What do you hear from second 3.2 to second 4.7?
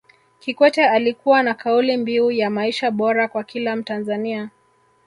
kwa kila mtanzania